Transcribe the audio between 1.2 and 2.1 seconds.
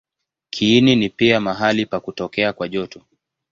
mahali pa